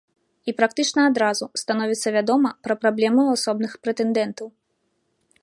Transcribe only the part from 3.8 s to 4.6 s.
прэтэндэнтаў.